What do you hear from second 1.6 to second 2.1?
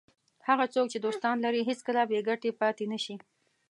هېڅکله